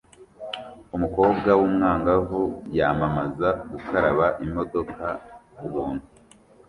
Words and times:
Umukobwa 0.95 1.49
w'umwangavu 1.59 2.41
yamamaza 2.77 3.49
gukaraba 3.71 4.25
imodoka 4.45 5.05
kubuntu 5.55 6.05